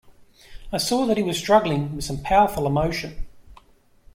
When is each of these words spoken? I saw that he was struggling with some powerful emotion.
I 0.71 0.77
saw 0.79 1.05
that 1.05 1.17
he 1.17 1.21
was 1.21 1.37
struggling 1.37 1.95
with 1.95 2.05
some 2.05 2.23
powerful 2.23 2.65
emotion. 2.65 3.27